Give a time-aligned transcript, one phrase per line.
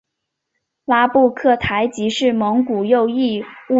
[0.83, 3.69] 拉布克台吉是蒙古右翼兀慎部领主。